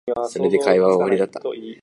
[0.29, 1.39] それで会話は終わりだった